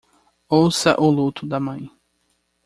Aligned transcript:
Ouça 0.49 0.99
o 0.99 1.11
luto 1.11 1.45
da 1.45 1.59
mãe 1.59 1.91